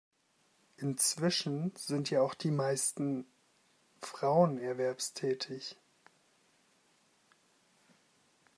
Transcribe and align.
Inzwischen 0.77 1.73
sind 1.75 2.09
ja 2.09 2.23
auch 2.23 2.33
die 2.33 2.49
meisten 2.49 3.27
Frauen 4.01 4.57
erwerbstätig. 4.57 5.77